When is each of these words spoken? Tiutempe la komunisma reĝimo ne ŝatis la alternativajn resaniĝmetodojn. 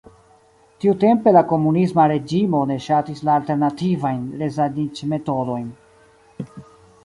Tiutempe 0.83 1.33
la 1.35 1.43
komunisma 1.51 2.07
reĝimo 2.13 2.63
ne 2.73 2.79
ŝatis 2.87 3.23
la 3.29 3.37
alternativajn 3.43 4.27
resaniĝmetodojn. 4.43 5.73